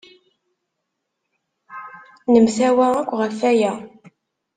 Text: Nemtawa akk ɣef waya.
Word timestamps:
Nemtawa 2.31 2.87
akk 2.99 3.09
ɣef 3.21 3.37
waya. 3.43 3.73